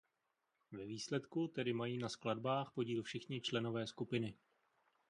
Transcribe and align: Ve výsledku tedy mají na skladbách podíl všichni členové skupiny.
Ve 0.71 0.85
výsledku 0.85 1.47
tedy 1.47 1.73
mají 1.73 1.97
na 1.97 2.09
skladbách 2.09 2.71
podíl 2.73 3.03
všichni 3.03 3.41
členové 3.41 3.87
skupiny. 3.87 4.37